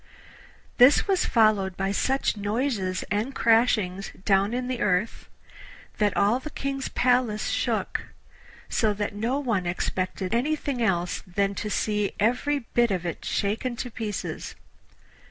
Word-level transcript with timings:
This 0.79 1.07
was 1.07 1.25
followed 1.27 1.77
by 1.77 1.91
such 1.91 2.35
noises 2.35 3.03
and 3.11 3.35
crashings 3.35 4.11
down 4.25 4.51
in 4.51 4.67
the 4.67 4.81
earth 4.81 5.29
that 5.99 6.17
all 6.17 6.39
the 6.39 6.49
King's 6.49 6.89
Palace 6.89 7.49
shook, 7.49 8.07
so 8.67 8.95
that 8.95 9.13
no 9.13 9.37
one 9.37 9.67
expected 9.67 10.33
anything 10.33 10.81
else 10.81 11.21
than 11.27 11.53
to 11.53 11.69
see 11.69 12.13
every 12.19 12.61
bit 12.73 12.89
of 12.89 13.05
it 13.05 13.23
shaken 13.23 13.75
to 13.75 13.91
pieces. 13.91 14.55